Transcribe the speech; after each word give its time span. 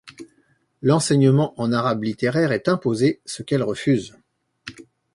L'enseignement 0.81 1.53
en 1.61 1.71
arabe 1.71 2.03
littéraire 2.05 2.51
est 2.53 2.67
imposé, 2.69 3.21
ce 3.27 3.43
qu'elle 3.43 3.61
refuse. 3.61 4.15